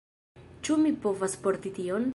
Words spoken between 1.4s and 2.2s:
porti tion?